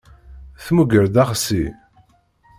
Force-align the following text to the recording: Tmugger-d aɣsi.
Tmugger-d 0.65 1.15
aɣsi. 1.23 1.63